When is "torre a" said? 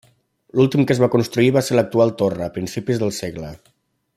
2.23-2.51